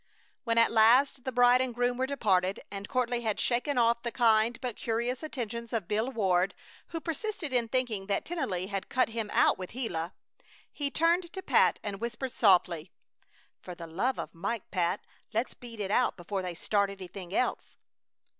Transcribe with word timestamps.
When 0.45 0.57
at 0.57 0.71
last 0.71 1.25
the 1.25 1.31
bride 1.31 1.61
and 1.61 1.75
groom 1.75 1.95
were 1.95 2.07
departed, 2.07 2.61
and 2.71 2.89
Courtland 2.89 3.21
had 3.21 3.39
shaken 3.39 3.77
off 3.77 4.01
the 4.01 4.11
kind 4.11 4.59
but 4.59 4.75
curious 4.75 5.21
attentions 5.21 5.73
of 5.73 5.87
Bill 5.87 6.09
Ward, 6.09 6.55
who 6.87 6.99
persisted 6.99 7.53
in 7.53 7.67
thinking 7.67 8.07
that 8.07 8.25
Tennelly 8.25 8.65
had 8.65 8.89
cut 8.89 9.09
him 9.09 9.29
out 9.31 9.59
with 9.59 9.73
Gila, 9.73 10.15
he 10.71 10.89
turned 10.89 11.31
to 11.31 11.43
Pat 11.43 11.79
and 11.83 12.01
whispered, 12.01 12.31
softly: 12.31 12.89
"For 13.61 13.75
the 13.75 13.85
love 13.85 14.17
of 14.17 14.33
Mike, 14.33 14.71
Pat, 14.71 15.05
let's 15.35 15.53
beat 15.53 15.79
it 15.79 15.91
before 16.17 16.41
they 16.41 16.55
start 16.55 16.89
anything 16.89 17.31
else!" 17.35 17.75